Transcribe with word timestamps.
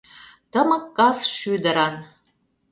Тымык 0.51 0.85
кас 0.97 1.17
шӱдыран. 1.37 1.95